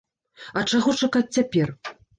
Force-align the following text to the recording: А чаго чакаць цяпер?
А 0.61 0.65
чаго 0.71 0.97
чакаць 1.05 1.27
цяпер? 1.35 1.77